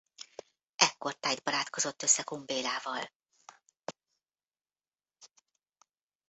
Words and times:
Ekkortájt 0.75 1.43
barátkozott 1.43 2.03
össze 2.03 2.23
Kun 2.23 2.45
Bélával. 2.45 3.09